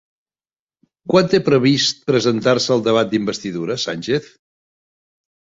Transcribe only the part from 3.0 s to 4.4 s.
d'investidura Sánchez?